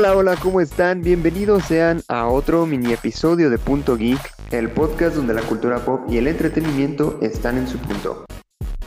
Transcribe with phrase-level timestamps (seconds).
[0.00, 1.02] Hola, hola, ¿cómo están?
[1.02, 4.18] Bienvenidos sean a otro mini episodio de Punto Geek,
[4.50, 8.24] el podcast donde la cultura pop y el entretenimiento están en su punto.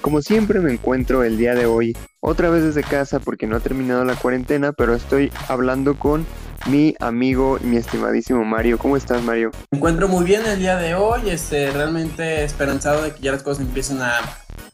[0.02, 3.60] Como siempre me encuentro el día de hoy otra vez desde casa porque no ha
[3.60, 6.26] terminado la cuarentena, pero estoy hablando con
[6.66, 8.80] mi amigo mi estimadísimo Mario.
[8.80, 9.52] ¿Cómo estás, Mario?
[9.70, 13.44] Me encuentro muy bien el día de hoy, este, realmente esperanzado de que ya las
[13.44, 14.20] cosas empiecen a,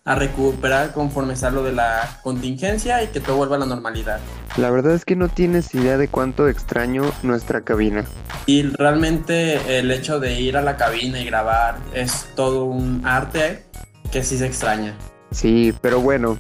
[0.06, 4.20] a recuperar conforme está lo de la contingencia y que todo vuelva a la normalidad.
[4.58, 8.06] La verdad es que no tienes idea de cuánto extraño nuestra cabina.
[8.46, 13.66] Y realmente el hecho de ir a la cabina y grabar es todo un arte
[14.12, 14.96] que sí se extraña.
[15.32, 16.38] Sí, pero bueno,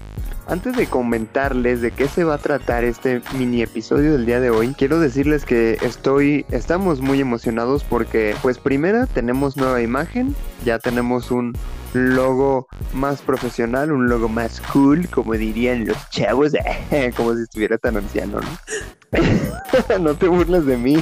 [0.47, 4.49] antes de comentarles de qué se va a tratar este mini episodio del día de
[4.49, 10.79] hoy, quiero decirles que estoy, estamos muy emocionados porque, pues primera, tenemos nueva imagen, ya
[10.79, 11.53] tenemos un
[11.93, 16.53] logo más profesional, un logo más cool, como dirían los chavos,
[17.15, 19.99] como si estuviera tan anciano, ¿no?
[19.99, 20.97] no te burles de mí.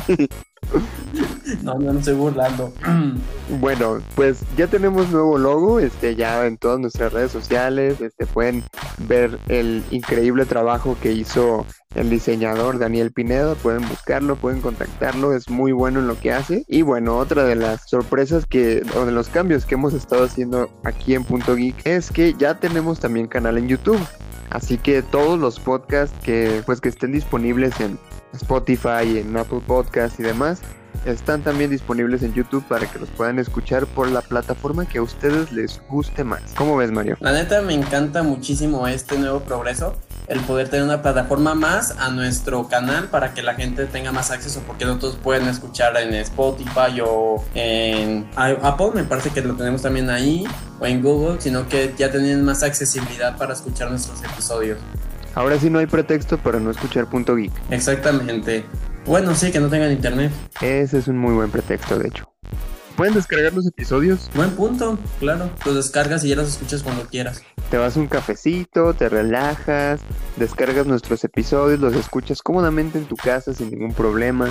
[1.64, 2.74] No, no, no estoy burlando.
[3.62, 8.62] Bueno, pues ya tenemos nuevo logo, este ya en todas nuestras redes sociales, este pueden
[9.08, 15.50] ver el increíble trabajo que hizo el diseñador Daniel Pineda, pueden buscarlo, pueden contactarlo, es
[15.50, 16.66] muy bueno en lo que hace.
[16.68, 20.70] Y bueno, otra de las sorpresas que, o de los cambios que hemos estado haciendo
[20.84, 24.06] aquí en Punto Geek es que ya tenemos también canal en YouTube.
[24.50, 27.98] Así que todos los podcasts que pues que estén disponibles en
[28.34, 30.62] Spotify, en Apple Podcasts y demás,
[31.06, 35.02] están también disponibles en YouTube para que los puedan escuchar por la plataforma que a
[35.02, 36.42] ustedes les guste más.
[36.56, 37.18] ¿Cómo ves, Mario?
[37.20, 39.96] La neta me encanta muchísimo este nuevo progreso,
[40.28, 44.32] el poder tener una plataforma más a nuestro canal para que la gente tenga más
[44.32, 49.82] acceso, porque nosotros pueden escuchar en Spotify o en Apple, me parece que lo tenemos
[49.82, 50.46] también ahí,
[50.80, 54.78] o en Google, sino que ya tienen más accesibilidad para escuchar nuestros episodios.
[55.36, 57.52] Ahora sí no hay pretexto para no escuchar Punto Geek.
[57.70, 58.66] Exactamente.
[59.08, 60.34] Bueno, sí, que no tengan internet.
[60.62, 62.30] Ese es un muy buen pretexto, de hecho.
[62.98, 64.30] ¿Pueden descargar los episodios?
[64.36, 65.50] Buen punto, claro.
[65.66, 67.42] Los descargas y ya los escuchas cuando quieras.
[67.72, 70.02] Te vas un cafecito, te relajas,
[70.36, 74.50] descargas nuestros episodios, los escuchas cómodamente en tu casa sin ningún problema.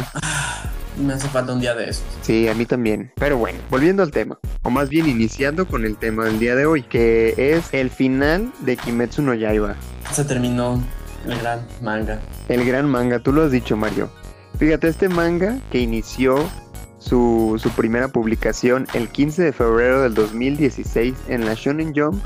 [0.97, 2.01] Me hace falta un día de eso.
[2.23, 3.13] Sí, a mí también.
[3.17, 6.65] Pero bueno, volviendo al tema, o más bien iniciando con el tema del día de
[6.65, 9.75] hoy, que es el final de Kimetsu no Yaiba.
[10.13, 10.83] Se terminó
[11.27, 12.21] el gran manga.
[12.49, 14.09] El gran manga, tú lo has dicho, Mario.
[14.59, 16.49] Fíjate, este manga que inició
[16.99, 22.23] su, su, primera publicación el 15 de febrero del 2016 en la Shonen Jump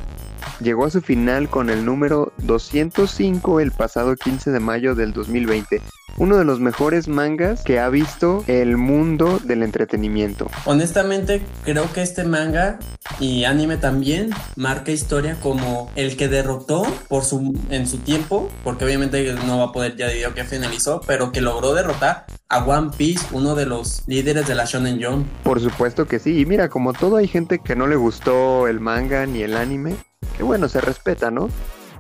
[0.60, 5.82] llegó a su final con el número 205 el pasado 15 de mayo del 2020
[6.16, 10.48] uno de los mejores mangas que ha visto el mundo del entretenimiento.
[10.64, 12.78] Honestamente, creo que este manga
[13.18, 18.84] y anime también marca historia como el que derrotó por su, en su tiempo, porque
[18.84, 22.90] obviamente no va a poder ya debido que finalizó, pero que logró derrotar a One
[22.96, 25.26] Piece, uno de los líderes de la Shonen Jump.
[25.42, 28.80] Por supuesto que sí, y mira, como todo hay gente que no le gustó el
[28.80, 29.96] manga ni el anime,
[30.36, 31.48] que bueno, se respeta, ¿no?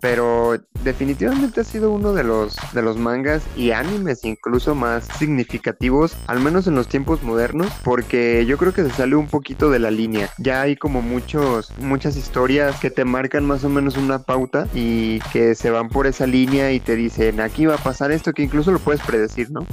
[0.00, 6.16] Pero definitivamente ha sido uno de los de los mangas y animes incluso más significativos,
[6.26, 9.78] al menos en los tiempos modernos, porque yo creo que se sale un poquito de
[9.78, 10.30] la línea.
[10.38, 15.20] Ya hay como muchos muchas historias que te marcan más o menos una pauta y
[15.32, 18.42] que se van por esa línea y te dicen, aquí va a pasar esto que
[18.42, 19.66] incluso lo puedes predecir, ¿no?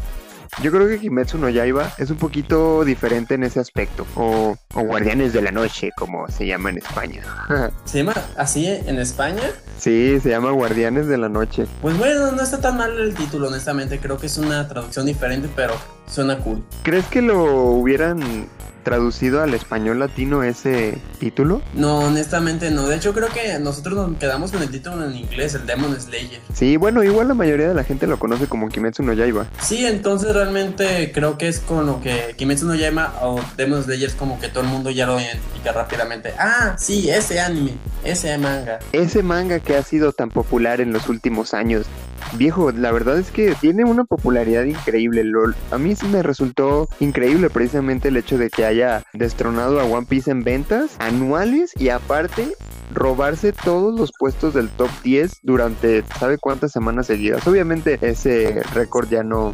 [0.61, 4.07] Yo creo que Kimetsu no Yaiba es un poquito diferente en ese aspecto.
[4.15, 7.21] O, o Guardianes de la Noche, como se llama en España.
[7.85, 9.43] ¿Se llama así en España?
[9.77, 11.67] Sí, se llama Guardianes de la Noche.
[11.81, 13.99] Pues bueno, no está tan mal el título, honestamente.
[13.99, 15.75] Creo que es una traducción diferente, pero
[16.07, 16.63] suena cool.
[16.83, 18.47] ¿Crees que lo hubieran
[18.87, 21.61] traducido al español latino ese título?
[21.73, 22.87] No, honestamente no.
[22.87, 26.39] De hecho, creo que nosotros nos quedamos con el título en inglés, el Demon Slayer.
[26.53, 29.47] Sí, bueno, igual la mayoría de la gente lo conoce como Kimetsu no Yaiba.
[29.61, 34.07] Sí, entonces realmente creo que es con lo que Kimetsu no Yaiba o Demon Slayer
[34.07, 36.31] es como que todo el mundo ya lo identifica rápidamente.
[36.39, 37.73] Ah, sí, ese anime,
[38.05, 38.79] ese manga.
[38.93, 41.87] Ese manga que ha sido tan popular en los últimos años.
[42.33, 45.55] Viejo, la verdad es que tiene una popularidad increíble, LOL.
[45.71, 50.05] A mí sí me resultó increíble precisamente el hecho de que haya destronado a One
[50.07, 52.49] Piece en ventas anuales y aparte
[52.97, 57.45] robarse todos los puestos del top 10 durante sabe cuántas semanas seguidas.
[57.47, 59.53] Obviamente ese récord ya no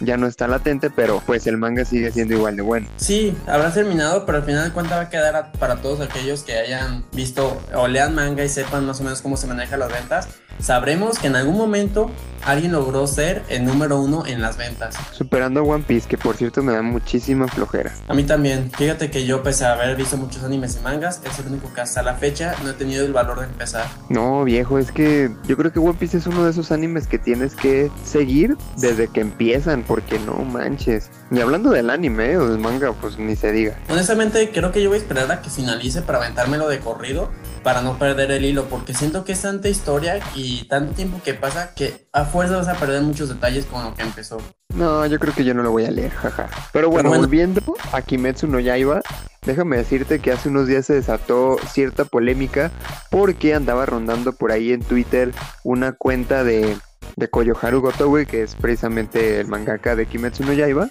[0.00, 2.86] ya no está latente, pero pues el manga sigue siendo igual de bueno.
[2.96, 7.04] Sí, habrá terminado, pero al final de va a quedar para todos aquellos que hayan
[7.12, 10.28] visto o lean manga y sepan más o menos cómo se manejan las ventas.
[10.60, 12.10] Sabremos que en algún momento
[12.46, 14.96] alguien logró ser el número uno en las ventas.
[15.12, 17.92] Superando a One Piece, que por cierto me da muchísima flojera.
[18.08, 18.70] A mí también.
[18.70, 21.80] Fíjate que yo, pese a haber visto muchos animes y mangas, es el único que
[21.80, 23.86] hasta la fecha no he tenido el valor de empezar.
[24.08, 27.18] No, viejo, es que yo creo que One Piece es uno de esos animes que
[27.18, 31.10] tienes que seguir desde que empiezan, porque no manches.
[31.30, 33.76] Ni hablando del anime o del manga, pues ni se diga.
[33.88, 37.30] Honestamente, creo que yo voy a esperar a que finalice para aventármelo de corrido
[37.66, 41.34] para no perder el hilo, porque siento que es tanta historia y tanto tiempo que
[41.34, 44.38] pasa que a fuerza vas a perder muchos detalles con lo que empezó.
[44.72, 46.48] No, yo creo que yo no lo voy a leer, jaja.
[46.72, 47.60] Pero bueno, volviendo
[47.90, 49.02] a Kimetsu no Yaiba,
[49.44, 52.70] déjame decirte que hace unos días se desató cierta polémica
[53.10, 55.32] porque andaba rondando por ahí en Twitter
[55.64, 56.76] una cuenta de,
[57.16, 60.88] de Koyoharu Gotowe, que es precisamente el mangaka de Kimetsu no Yaiba.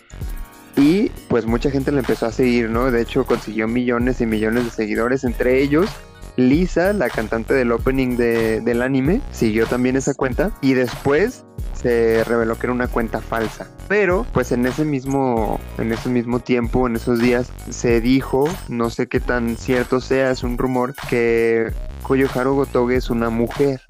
[0.75, 2.91] Y pues mucha gente le empezó a seguir, ¿no?
[2.91, 5.89] De hecho consiguió millones y millones de seguidores, entre ellos
[6.37, 12.57] Lisa, la cantante del opening del anime, siguió también esa cuenta y después se reveló
[12.57, 13.67] que era una cuenta falsa.
[13.87, 18.89] Pero, pues en ese mismo, en ese mismo tiempo, en esos días, se dijo, no
[18.89, 21.71] sé qué tan cierto sea, es un rumor, que
[22.03, 23.81] Koyoharu Gotoge es una mujer.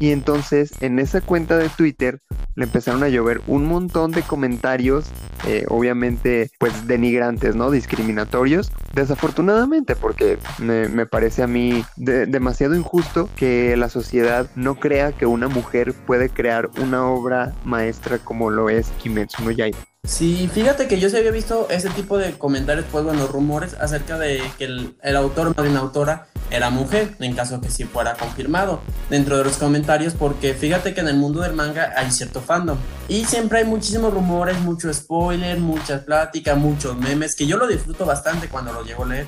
[0.00, 2.20] Y entonces en esa cuenta de Twitter
[2.54, 5.06] le empezaron a llover un montón de comentarios,
[5.46, 7.70] eh, obviamente pues denigrantes, ¿no?
[7.70, 8.72] Discriminatorios.
[8.94, 15.48] Desafortunadamente, porque me, parece a mí demasiado injusto que la sociedad no crea que una
[15.48, 19.78] mujer puede crear una obra maestra como lo es Kimetsu no Yaiba.
[20.04, 24.18] Sí, fíjate que yo sí había visto ese tipo de comentarios, pues bueno, rumores acerca
[24.18, 28.80] de que el, autor, más bien autora, era mujer, en caso que sí fuera confirmado
[29.08, 32.76] dentro de los comentarios, porque fíjate que en el mundo del manga hay cierto fandom
[33.08, 38.04] y siempre hay muchísimos rumores, mucho spoiler, mucha plática, muchos memes, que yo lo disfruto
[38.04, 39.26] bastante cuando lo llego a leer.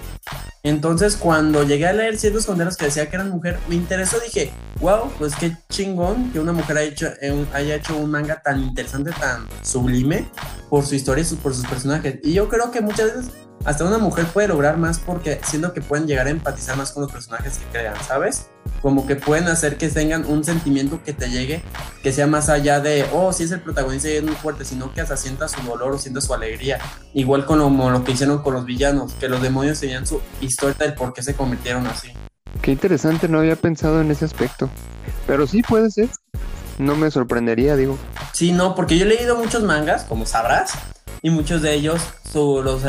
[0.62, 4.50] Entonces, cuando llegué a leer ciertos conderos que decía que eran mujer, me interesó, dije,
[4.80, 8.62] wow, pues qué chingón que una mujer haya hecho, eh, haya hecho un manga tan
[8.62, 10.26] interesante, tan sublime
[10.70, 12.18] por su historia y por sus personajes.
[12.22, 13.32] Y yo creo que muchas veces
[13.64, 17.02] hasta una mujer puede lograr más porque siento que pueden llegar a empatizar más con
[17.02, 18.48] los personajes que crean, ¿sabes?
[18.82, 21.62] Como que pueden hacer que tengan un sentimiento que te llegue,
[22.02, 24.92] que sea más allá de, oh, sí es el protagonista y es muy fuerte, sino
[24.92, 26.78] que hasta sienta su dolor o sienta su alegría.
[27.14, 30.76] Igual con lo, lo que hicieron con los villanos, que los demonios tenían su historia
[30.78, 32.08] del por qué se convirtieron así.
[32.60, 34.68] Qué interesante, no había pensado en ese aspecto.
[35.26, 36.08] Pero sí puede ser.
[36.78, 37.98] No me sorprendería, digo.
[38.32, 40.72] Sí, no, porque yo he leído muchos mangas, como sabrás,
[41.24, 42.02] y muchos de ellos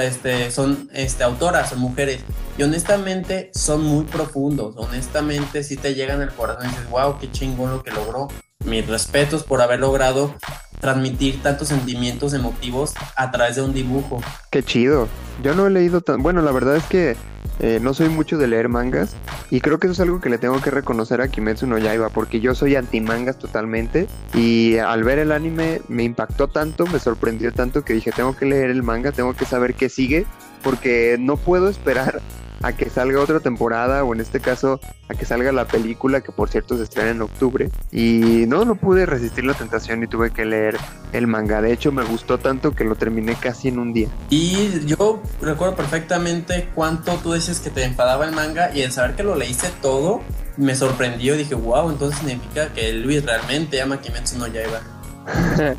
[0.02, 2.22] este, son este, autoras, son mujeres.
[2.58, 4.76] Y honestamente son muy profundos.
[4.76, 8.28] Honestamente, si te llegan al corazón y dices, wow, qué chingón lo que logró.
[8.66, 10.36] Mis respetos por haber logrado
[10.82, 14.22] transmitir tantos sentimientos emotivos a través de un dibujo.
[14.52, 15.08] Qué chido.
[15.42, 16.22] Yo no he leído tan.
[16.22, 17.16] Bueno, la verdad es que
[17.60, 19.16] eh, no soy mucho de leer mangas
[19.50, 22.10] y creo que eso es algo que le tengo que reconocer a Kimetsu no Yaiba
[22.10, 27.00] porque yo soy anti mangas totalmente y al ver el anime me impactó tanto, me
[27.00, 30.26] sorprendió tanto que dije tengo que leer el manga, tengo que saber qué sigue
[30.64, 32.22] porque no puedo esperar
[32.66, 36.32] a que salga otra temporada o en este caso a que salga la película que
[36.32, 37.70] por cierto se estrena en octubre.
[37.92, 40.76] Y no no pude resistir la tentación y tuve que leer
[41.14, 41.62] el manga.
[41.62, 44.08] De hecho me gustó tanto que lo terminé casi en un día.
[44.32, 49.16] Y yo recuerdo perfectamente cuánto tú dices que te enfadaba el manga y el saber
[49.16, 50.22] que lo leíste todo
[50.58, 51.38] me sorprendió.
[51.38, 54.82] Dije wow entonces significa que Luis realmente ama Kimetsu no Yaiba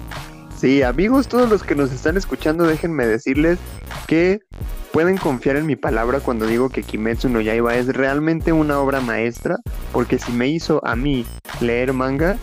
[0.56, 3.58] Sí, amigos, todos los que nos están escuchando, déjenme decirles
[4.06, 4.40] que
[4.96, 9.02] pueden confiar en mi palabra cuando digo que Kimetsu no Yaiba es realmente una obra
[9.02, 9.56] maestra,
[9.92, 11.26] porque si me hizo a mí
[11.60, 12.38] leer manga,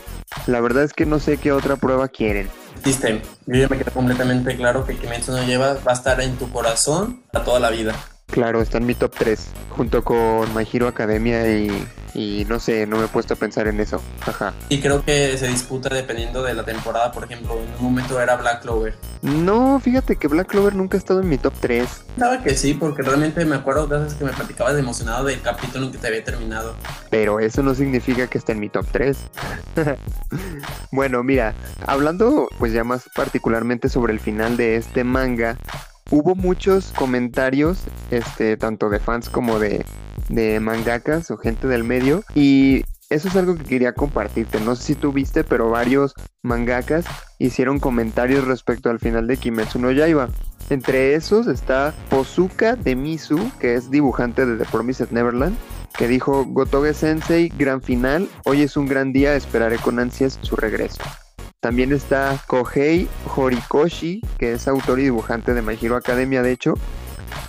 [0.45, 2.47] la verdad es que no sé qué otra prueba quieren.
[2.85, 6.35] Viste, yo ya me queda completamente claro que Kimetsu no Yaiba va a estar en
[6.37, 7.95] tu corazón a toda la vida.
[8.33, 12.85] Claro, está en mi top 3, junto con My Hero Academia y y no sé,
[12.85, 14.01] no me he puesto a pensar en eso.
[14.21, 14.53] Ajá.
[14.69, 17.11] Y creo que se disputa dependiendo de la temporada.
[17.11, 18.95] Por ejemplo, en un momento era Black Clover.
[19.21, 21.87] No, fíjate que Black Clover nunca ha estado en mi top 3.
[22.17, 25.87] Sabe que sí, porque realmente me acuerdo de veces que me platicabas emocionado del capítulo
[25.87, 26.75] en que te había terminado.
[27.09, 29.17] Pero eso no significa que esté en mi top 3.
[30.91, 31.55] bueno, mira,
[31.87, 35.57] hablando pues ya más particularmente sobre el final de este manga,
[36.13, 37.79] hubo muchos comentarios,
[38.11, 39.83] este, tanto de fans como de
[40.29, 44.59] de mangakas o gente del medio y eso es algo que quería compartirte.
[44.59, 47.05] No sé si tú viste, pero varios mangakas
[47.39, 50.29] hicieron comentarios respecto al final de Kimetsu no Yaiba.
[50.69, 55.57] Entre esos está Pozuka de Misu, que es dibujante de The Promised Neverland,
[55.97, 60.55] que dijo Gotoge Sensei, gran final, hoy es un gran día, esperaré con ansias su
[60.55, 61.01] regreso.
[61.63, 66.73] También está Kohei Horikoshi, que es autor y dibujante de My Hero Academia, de hecho,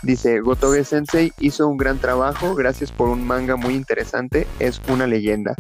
[0.03, 5.09] Dice, Gotoge Sensei hizo un gran trabajo, gracias por un manga muy interesante, es una
[5.09, 5.57] leyenda.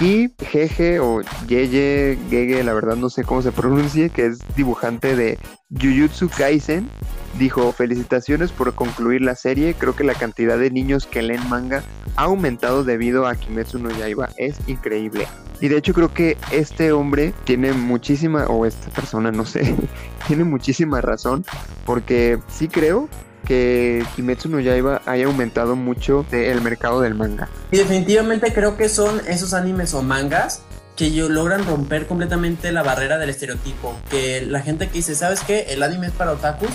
[0.00, 5.14] Y Jeje o Yeye, Gege, la verdad no sé cómo se pronuncie, que es dibujante
[5.14, 5.38] de
[5.70, 6.88] Jujutsu Kaisen,
[7.38, 11.82] dijo, felicitaciones por concluir la serie, creo que la cantidad de niños que leen manga
[12.16, 15.26] ha aumentado debido a Kimetsu no Yaiba, es increíble.
[15.60, 19.74] Y de hecho creo que este hombre tiene muchísima, o esta persona, no sé,
[20.26, 21.44] tiene muchísima razón,
[21.84, 23.08] porque sí creo
[23.46, 27.48] que Kimetsu no Yaiba haya aumentado mucho el mercado del manga.
[27.70, 30.62] Y definitivamente creo que son esos animes o mangas
[30.96, 33.96] que logran romper completamente la barrera del estereotipo.
[34.10, 35.66] Que la gente que dice, ¿sabes qué?
[35.70, 36.70] El anime es para otakus,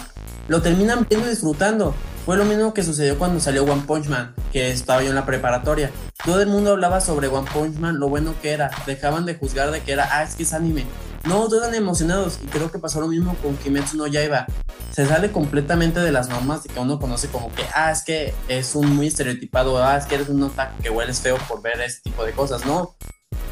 [0.47, 1.95] lo terminan viendo y disfrutando.
[2.25, 5.25] Fue lo mismo que sucedió cuando salió One Punch Man, que estaba yo en la
[5.25, 5.91] preparatoria.
[6.25, 8.71] Todo el mundo hablaba sobre One Punch Man, lo bueno que era.
[8.87, 10.85] Dejaban de juzgar de que era, ah, es que es anime.
[11.25, 14.45] No, todos eran emocionados y creo que pasó lo mismo con Kimetsu no Yaiba.
[14.91, 18.33] Se sale completamente de las normas de que uno conoce como que, ah, es que
[18.47, 21.81] es un muy estereotipado, ah, es que eres un otaku que hueles feo por ver
[21.81, 22.65] ese tipo de cosas.
[22.65, 22.95] No,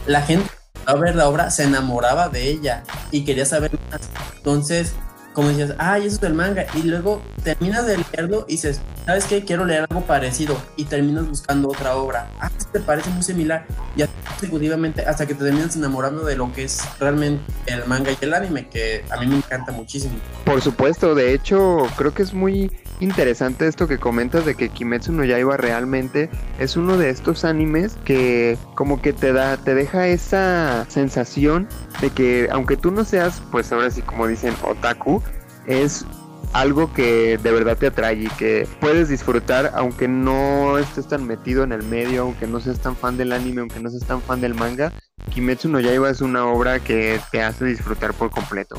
[0.05, 0.49] la gente
[0.85, 4.01] a ver la obra se enamoraba de ella y quería saber más.
[4.37, 4.93] Entonces,
[5.33, 6.65] como decías, ay, eso es el manga.
[6.75, 9.43] Y luego terminas de leerlo y dices, ¿sabes qué?
[9.43, 10.57] Quiero leer algo parecido.
[10.77, 12.29] Y terminas buscando otra obra.
[12.39, 13.65] Ah, te parece muy similar.
[13.95, 18.17] Y consecutivamente hasta que te terminas enamorando de lo que es realmente el manga y
[18.21, 20.15] el anime, que a mí me encanta muchísimo.
[20.45, 25.11] Por supuesto, de hecho, creo que es muy interesante esto que comentas de que Kimetsu
[25.11, 30.07] no Yaiba realmente es uno de estos animes que como que te da te deja
[30.07, 31.67] esa sensación
[32.01, 35.21] de que aunque tú no seas pues ahora sí como dicen otaku
[35.67, 36.05] es
[36.53, 41.63] algo que de verdad te atrae y que puedes disfrutar aunque no estés tan metido
[41.63, 44.39] en el medio, aunque no seas tan fan del anime, aunque no seas tan fan
[44.39, 44.93] del manga,
[45.33, 48.77] Kimetsu no Yaiba es una obra que te hace disfrutar por completo.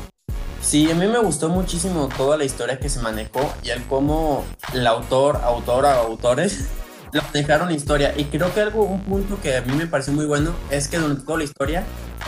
[0.61, 4.43] Sí, a mí me gustó muchísimo toda la historia que se manejó y el cómo
[4.73, 6.65] el autor, autora o autores
[7.11, 8.13] lo dejaron la historia.
[8.17, 10.97] Y creo que algo, un punto que a mí me pareció muy bueno es que
[10.97, 11.83] durante toda la historia,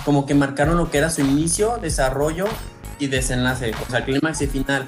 [0.06, 2.46] como que marcaron lo que era su inicio, desarrollo
[3.00, 4.88] y desenlace, o sea, clímax y final.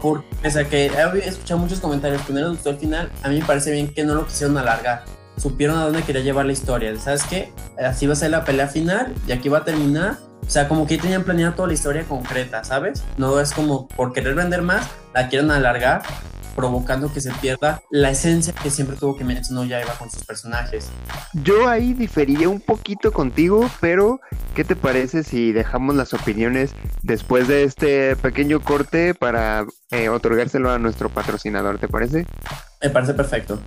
[0.00, 3.40] Porque, pese que he escuchado muchos comentarios que no les gustó el final, a mí
[3.40, 5.04] me parece bien que no lo quisieron alargar.
[5.36, 6.94] Supieron a dónde quería llevar la historia.
[6.98, 7.52] ¿Sabes qué?
[7.82, 10.18] Así va a ser la pelea final y aquí va a terminar
[10.50, 13.04] o sea, como que tenían planeado toda la historia concreta, ¿sabes?
[13.16, 16.02] No es como por querer vender más, la quieren alargar,
[16.54, 20.88] provocando que se pierda la esencia que siempre tuvo que ya iba con sus personajes.
[21.32, 24.20] Yo ahí diferiría un poquito contigo, pero
[24.54, 30.70] ¿qué te parece si dejamos las opiniones después de este pequeño corte para eh, otorgárselo
[30.70, 31.78] a nuestro patrocinador?
[31.78, 32.26] ¿Te parece?
[32.82, 33.60] Me parece perfecto.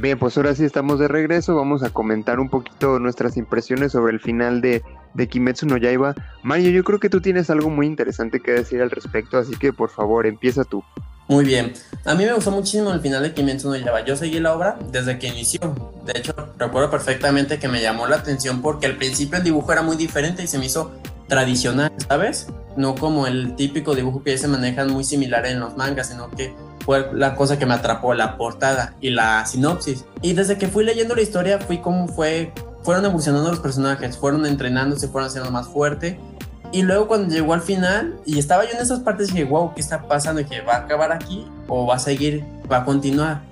[0.00, 1.56] Bien, pues ahora sí estamos de regreso.
[1.56, 6.14] Vamos a comentar un poquito nuestras impresiones sobre el final de, de Kimetsu no Yaiba.
[6.42, 9.74] Mario, yo creo que tú tienes algo muy interesante que decir al respecto, así que
[9.74, 10.82] por favor, empieza tú.
[11.30, 11.74] Muy bien.
[12.04, 14.04] A mí me gustó muchísimo el final de Kimetsu no Yaiba.
[14.04, 15.60] Yo seguí la obra desde que inició.
[16.04, 19.82] De hecho, recuerdo perfectamente que me llamó la atención porque al principio el dibujo era
[19.82, 20.90] muy diferente y se me hizo
[21.28, 22.48] tradicional, ¿sabes?
[22.76, 26.28] No como el típico dibujo que ya se manejan muy similar en los mangas, sino
[26.30, 26.52] que
[26.84, 30.06] fue la cosa que me atrapó, la portada y la sinopsis.
[30.22, 34.46] Y desde que fui leyendo la historia, fui como fue, fueron evolucionando los personajes, fueron
[34.46, 36.18] entrenándose, fueron haciendo más fuerte.
[36.72, 39.80] Y luego cuando llegó al final, y estaba yo en esas partes, dije, wow, ¿qué
[39.80, 40.40] está pasando?
[40.40, 43.42] Y que va a acabar aquí o va a seguir, va a continuar.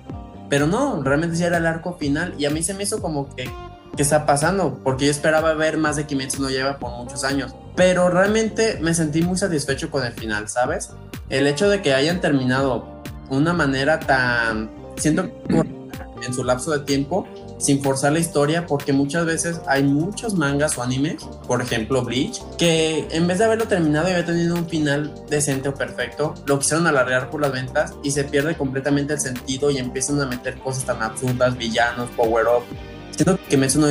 [0.49, 3.33] Pero no, realmente ya era el arco final y a mí se me hizo como
[3.35, 3.49] que,
[3.95, 4.79] ¿qué está pasando?
[4.83, 7.53] Porque yo esperaba ver más de Kimetsu no lleva por muchos años.
[7.75, 10.91] Pero realmente me sentí muy satisfecho con el final, ¿sabes?
[11.29, 17.27] El hecho de que hayan terminado una manera tan, siento en su lapso de tiempo,
[17.59, 22.41] sin forzar la historia, porque muchas veces hay muchos mangas o animes, por ejemplo Bleach,
[22.57, 26.57] que en vez de haberlo terminado y haber tenido un final decente o perfecto, lo
[26.57, 30.57] quisieron alargar por las ventas y se pierde completamente el sentido y empiezan a meter
[30.57, 32.63] cosas tan absurdas, villanos, power up.
[33.11, 33.87] Siento que Metsu no,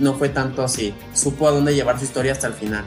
[0.00, 2.84] no fue tanto así, supo a dónde llevar su historia hasta el final.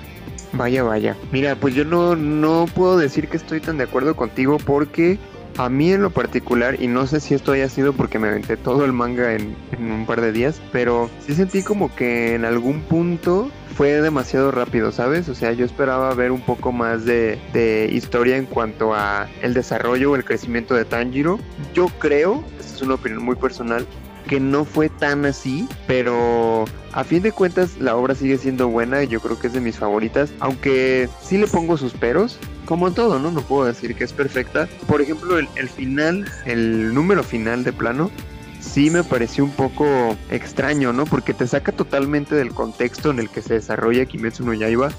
[0.51, 1.15] Vaya, vaya.
[1.32, 5.18] Mira, pues yo no, no puedo decir que estoy tan de acuerdo contigo porque
[5.58, 8.58] a mí en lo particular, y no sé si esto haya sido porque me aventé
[8.58, 12.82] todo el manga en, un par de días, pero sí sentí como que en algún
[12.82, 15.28] punto fue demasiado rápido, ¿sabes?
[15.30, 19.54] O sea, yo esperaba ver un poco más de, de historia en cuanto a el
[19.54, 21.40] desarrollo o el crecimiento de Tanjiro.
[21.74, 23.86] Yo creo, esta es una opinión muy personal,
[24.27, 29.03] que no fue tan así, pero a fin de cuentas la obra sigue siendo buena
[29.03, 32.91] y yo creo que es de mis favoritas, aunque sí le pongo sus peros, como
[32.91, 33.32] todo, ¿no?
[33.32, 34.67] No puedo decir que es perfecta.
[34.88, 38.12] Por ejemplo, el, final, el número final de plano,
[38.60, 39.86] sí me pareció un poco
[40.32, 41.05] extraño, ¿no?
[41.05, 44.89] Porque te saca totalmente del contexto en el que se desarrolla Kimetsu no Yaiba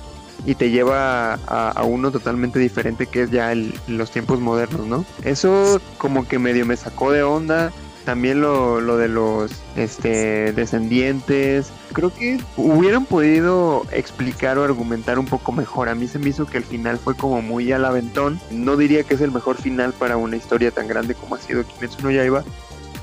[0.44, 3.52] y te lleva a, uno totalmente diferente que es ya
[3.88, 5.04] los tiempos modernos, ¿no?
[5.24, 7.72] Eso como que medio me sacó de onda
[8.06, 11.72] también lo, lo de los este, descendientes.
[11.92, 15.90] Creo que hubieran podido explicar o argumentar un poco mejor.
[15.90, 18.40] A mí se me hizo que el final fue como muy al aventón.
[18.50, 21.66] No diría que es el mejor final para una historia tan grande como ha sido
[21.66, 22.44] Kimetsu no Yaiba.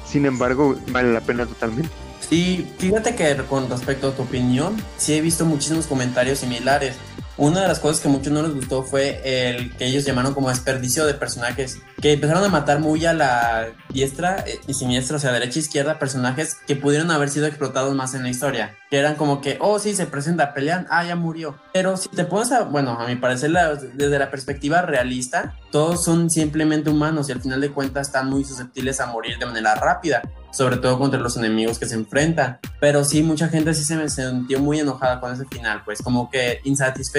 [0.05, 1.91] Sin embargo, vale la pena totalmente.
[2.27, 6.95] Sí, fíjate que con respecto a tu opinión, sí he visto muchísimos comentarios similares.
[7.35, 10.49] Una de las cosas que muchos no les gustó fue el que ellos llamaron como
[10.49, 15.19] desperdicio de personajes, que empezaron a matar muy a la diestra eh, y siniestra, o
[15.19, 18.75] sea, derecha e izquierda, personajes que pudieron haber sido explotados más en la historia.
[18.91, 21.57] Que eran como que, oh, sí, se presenta, pelean, ah, ya murió.
[21.73, 23.51] Pero si te pones a, bueno, a mi parecer,
[23.93, 28.43] desde la perspectiva realista, todos son simplemente humanos y al final de cuentas están muy
[28.43, 30.21] susceptibles a morir de manera rápida
[30.53, 32.59] sobre todo contra los enemigos que se enfrentan.
[32.79, 36.29] Pero sí, mucha gente sí se me sintió muy enojada con ese final, pues como
[36.29, 36.61] que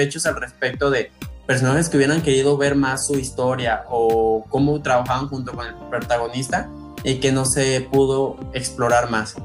[0.05, 1.11] insatisfechos al respecto de
[1.45, 6.69] personajes que hubieran querido ver más su historia o cómo trabajaban junto con el protagonista
[7.03, 9.35] y que no se pudo explorar más.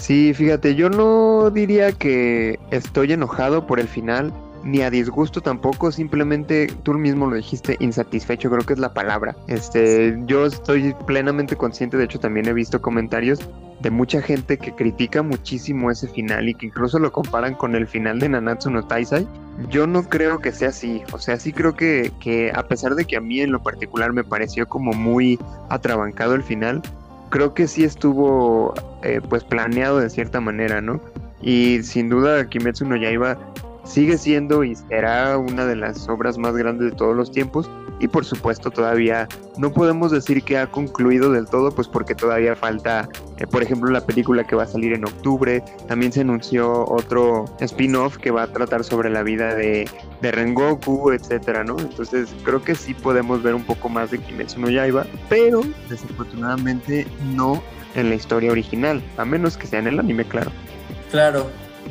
[0.00, 4.32] Sí, fíjate, yo no diría que estoy enojado por el final,
[4.66, 9.36] ni a disgusto tampoco, simplemente tú mismo lo dijiste, insatisfecho, creo que es la palabra.
[9.46, 13.38] Este, yo estoy plenamente consciente, de hecho también he visto comentarios
[13.80, 17.86] de mucha gente que critica muchísimo ese final y que incluso lo comparan con el
[17.86, 19.28] final de Nanatsu no Taisai.
[19.70, 23.04] Yo no creo que sea así, o sea, sí creo que, que a pesar de
[23.04, 26.82] que a mí en lo particular me pareció como muy atrabancado el final,
[27.30, 31.00] creo que sí estuvo eh, pues planeado de cierta manera, ¿no?
[31.40, 33.38] Y sin duda Kimetsu no Yaiba
[33.86, 37.70] sigue siendo y será una de las obras más grandes de todos los tiempos.
[37.98, 39.26] Y por supuesto todavía
[39.56, 43.90] no podemos decir que ha concluido del todo pues porque todavía falta eh, por ejemplo
[43.90, 45.64] la película que va a salir en octubre.
[45.88, 49.88] También se anunció otro spin-off que va a tratar sobre la vida de,
[50.20, 54.60] de Rengoku etcétera no entonces creo que sí podemos ver un poco más de Kimetsu
[54.60, 57.62] no Yaiba pero desafortunadamente no
[57.94, 60.50] en la historia original a menos que sea en el anime claro.
[61.10, 61.46] Claro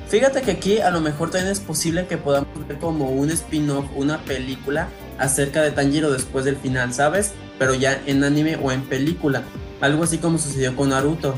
[0.08, 3.86] Fíjate que aquí a lo mejor también es posible que podamos ver como un spin-off,
[3.96, 4.88] una película
[5.18, 7.34] acerca de Tanjiro después del final, ¿sabes?
[7.58, 9.44] Pero ya en anime o en película.
[9.82, 11.36] Algo así como sucedió con Naruto,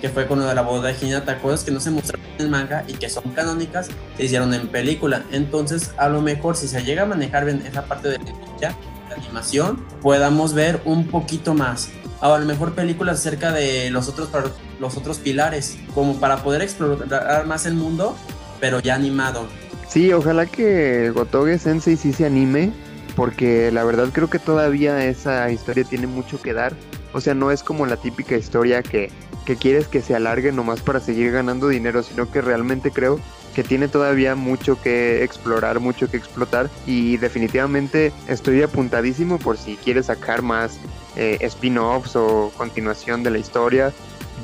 [0.00, 2.44] que fue con lo de la boda de Hinata, cosas que no se mostraron en
[2.44, 5.24] el manga y que son canónicas, se hicieron en película.
[5.32, 8.18] Entonces, a lo mejor si se llega a manejar bien esa parte de
[8.60, 8.76] la
[9.16, 14.28] animación, podamos ver un poquito más a lo mejor películas acerca de los otros,
[14.80, 18.16] los otros pilares, como para poder explorar más el mundo,
[18.60, 19.46] pero ya animado.
[19.88, 22.72] Sí, ojalá que Gotoge Sensei sí se anime,
[23.14, 26.74] porque la verdad creo que todavía esa historia tiene mucho que dar.
[27.16, 29.10] O sea, no es como la típica historia que,
[29.46, 33.18] que quieres que se alargue nomás para seguir ganando dinero, sino que realmente creo
[33.54, 39.76] que tiene todavía mucho que explorar, mucho que explotar y definitivamente estoy apuntadísimo por si
[39.76, 40.76] quieres sacar más
[41.16, 43.94] eh, spin-offs o continuación de la historia.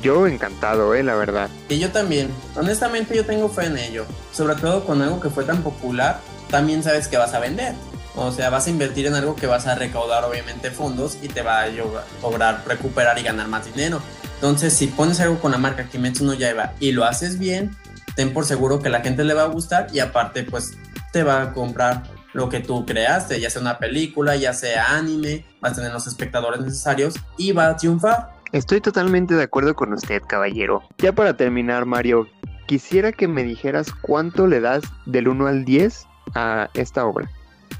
[0.01, 1.51] Yo encantado, eh, la verdad.
[1.69, 2.31] Y yo también.
[2.55, 4.07] Honestamente yo tengo fe en ello.
[4.31, 7.75] Sobre todo con algo que fue tan popular, también sabes que vas a vender.
[8.15, 11.41] O sea, vas a invertir en algo que vas a recaudar obviamente fondos y te
[11.41, 14.01] va a lograr recuperar y ganar más dinero.
[14.35, 17.75] Entonces, si pones algo con la marca Kimetsu no Yaiba y lo haces bien,
[18.15, 20.77] ten por seguro que la gente le va a gustar y aparte pues
[21.11, 25.45] te va a comprar lo que tú creaste, ya sea una película, ya sea anime,
[25.61, 28.33] vas a tener los espectadores necesarios y va a triunfar.
[28.51, 30.83] Estoy totalmente de acuerdo con usted, caballero.
[30.97, 32.27] Ya para terminar, Mario,
[32.67, 37.29] quisiera que me dijeras cuánto le das del 1 al 10 a esta obra.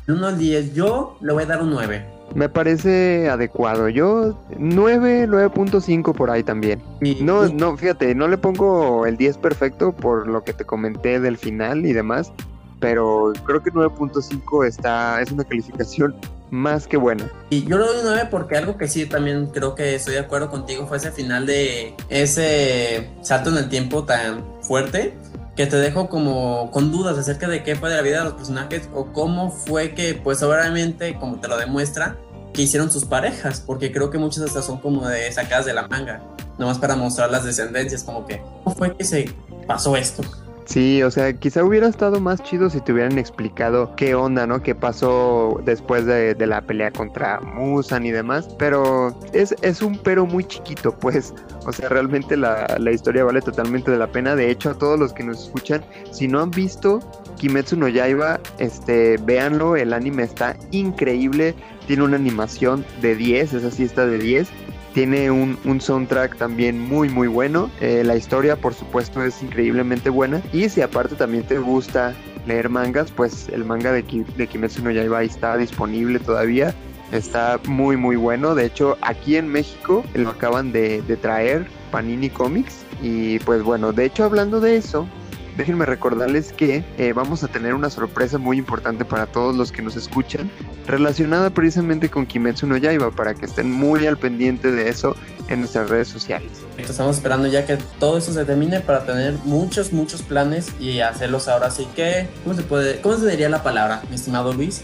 [0.08, 2.06] Del 1 al 10, yo le voy a dar un 9.
[2.36, 3.90] Me parece adecuado.
[3.90, 6.82] Yo 9, 9.5 por ahí también.
[7.22, 11.38] no, no, fíjate, no le pongo el 10 perfecto por lo que te comenté del
[11.38, 12.32] final y demás,
[12.80, 16.16] pero creo que 9.5 está es una calificación
[16.50, 17.30] más que buena.
[17.50, 20.22] Y yo le doy un 9 porque algo que sí también creo que estoy de
[20.22, 25.14] acuerdo contigo fue ese final de ese salto en el tiempo tan fuerte
[25.56, 28.34] que te dejo como con dudas acerca de qué fue de la vida de los
[28.34, 32.18] personajes o cómo fue que, pues obviamente, como te lo demuestra,
[32.54, 35.88] que hicieron sus parejas, porque creo que muchas estas son como de sacadas de la
[35.88, 36.24] manga,
[36.58, 39.34] nomás para mostrar las descendencias, como que, ¿cómo fue que se
[39.68, 40.24] pasó esto?
[40.66, 44.64] Sí, o sea, quizá hubiera estado más chido si te hubieran explicado qué onda, ¿no?
[44.64, 48.48] Qué pasó después de, la pelea contra Musan y demás.
[48.58, 51.34] Pero es, es, un pero muy chiquito, pues.
[51.66, 54.36] O sea, realmente la, la historia vale totalmente de la pena.
[54.36, 57.00] De hecho, a todos los que nos escuchan, si no han visto
[57.38, 61.56] Kimetsu no Yaiba, este, véanlo, el anime está increíble.
[61.88, 64.48] Tiene una animación de 10, esa sí está de 10
[64.94, 67.70] tiene un, soundtrack también muy muy bueno.
[67.82, 70.42] Eh, la historia por supuesto es increíblemente buena.
[70.52, 72.14] Y si aparte también te gusta
[72.46, 76.74] leer mangas, pues el manga de, de Kimetsu no Yaiba está disponible todavía
[77.14, 78.56] Está muy muy bueno.
[78.56, 82.84] De hecho, aquí en México lo acaban de, de traer Panini Comics.
[83.04, 85.08] Y pues bueno, de hecho hablando de eso,
[85.58, 89.82] déjenme recordarles que eh, vamos a tener una sorpresa muy importante para todos los que
[89.82, 90.50] nos escuchan,
[90.88, 95.16] relacionada precisamente con Kimetsu no Yaiba, para que estén muy al pendiente de eso
[95.50, 96.50] en nuestras redes sociales.
[96.78, 101.48] Estamos esperando ya que todo eso se termine para tener muchos, muchos planes y hacerlos
[101.48, 101.68] ahora.
[101.68, 104.82] Así que, ¿cómo se puede, cómo se diría la palabra, mi estimado Luis?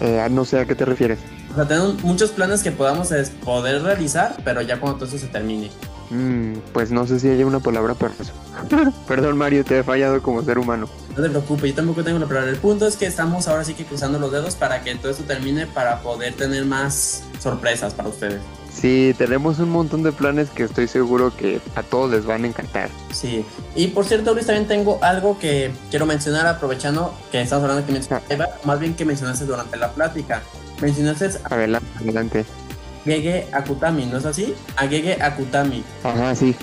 [0.00, 1.18] Eh, no sé a qué te refieres.
[1.52, 3.10] O sea, tenemos muchos planes que podamos
[3.44, 5.70] poder realizar, pero ya cuando todo eso se termine.
[6.12, 8.32] Mm, pues no sé si haya una palabra para eso.
[9.08, 10.88] Perdón, Mario, te he fallado como ser humano.
[11.16, 12.50] No te preocupes, yo tampoco tengo la palabra.
[12.50, 15.24] El punto es que estamos ahora sí que cruzando los dedos para que todo esto
[15.24, 18.40] termine para poder tener más sorpresas para ustedes.
[18.72, 22.46] Sí, tenemos un montón de planes que estoy seguro que a todos les van a
[22.46, 22.88] encantar.
[23.12, 23.44] Sí,
[23.74, 28.00] y por cierto, Luis, también tengo algo que quiero mencionar aprovechando que estamos hablando que
[28.14, 28.48] ah.
[28.64, 30.42] más bien que mencionaste durante la plática.
[30.80, 31.30] Mencionaste...
[31.44, 32.44] Adelante, adelante.
[33.04, 34.54] Gege Akutami, ¿no es así?
[34.76, 35.82] A Gege Akutami.
[36.04, 36.54] Ajá, sí.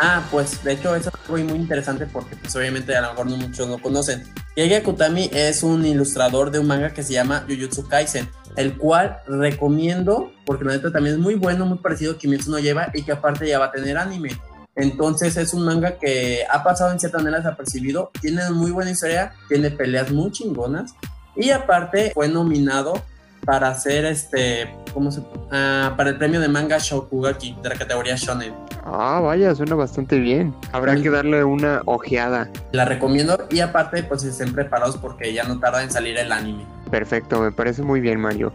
[0.00, 3.26] Ah, pues de hecho eso es muy, muy interesante porque pues obviamente a lo mejor
[3.26, 4.22] no muchos no conocen.
[4.54, 9.18] Gege Akutami es un ilustrador de un manga que se llama Jujutsu Kaisen, el cual
[9.26, 13.02] recomiendo porque la neta también es muy bueno, muy parecido a Kimetsu no lleva y
[13.02, 14.30] que aparte ya va a tener anime.
[14.76, 19.32] Entonces es un manga que ha pasado en cierta manera desapercibido, tiene muy buena historia,
[19.48, 20.94] tiene peleas muy chingonas
[21.34, 23.02] y aparte fue nominado
[23.44, 25.22] para hacer este, ¿cómo se?
[25.50, 28.52] Ah, para el premio de manga Shokugaki de la categoría Shonen.
[28.84, 30.54] Ah, vaya, suena bastante bien.
[30.72, 32.48] Habrá que darle una ojeada.
[32.72, 36.64] La recomiendo y aparte, pues estén preparados porque ya no tarda en salir el anime.
[36.90, 38.52] Perfecto, me parece muy bien, Mario.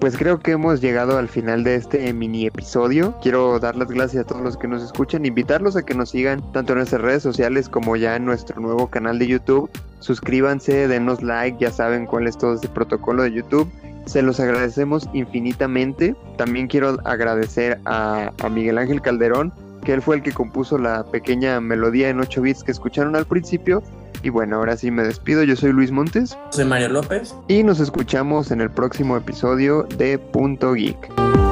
[0.00, 3.18] Pues creo que hemos llegado al final de este mini episodio.
[3.22, 6.52] Quiero dar las gracias a todos los que nos escuchan, invitarlos a que nos sigan
[6.52, 9.70] tanto en nuestras redes sociales como ya en nuestro nuevo canal de YouTube.
[10.00, 13.72] Suscríbanse, denos like, ya saben cuál es todo este protocolo de YouTube.
[14.06, 16.14] Se los agradecemos infinitamente.
[16.36, 19.52] También quiero agradecer a, Miguel Ángel Calderón,
[19.84, 23.26] que él fue el que compuso la pequeña melodía en 8 bits que escucharon al
[23.26, 23.82] principio.
[24.22, 25.42] Y bueno, ahora sí me despido.
[25.42, 26.38] Yo soy Luis Montes.
[26.50, 27.34] Soy Mario López.
[27.48, 31.45] Y nos escuchamos en el próximo episodio de Punto Geek.